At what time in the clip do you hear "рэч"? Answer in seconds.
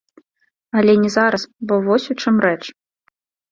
2.49-2.61